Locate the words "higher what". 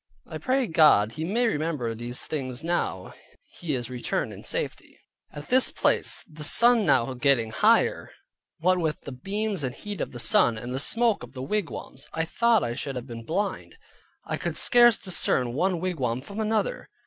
7.51-8.79